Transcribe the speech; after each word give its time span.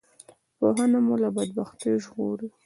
پوهنه 0.57 0.99
مو 1.05 1.15
له 1.23 1.29
بدبختیو 1.35 2.01
ژغوری 2.03 2.49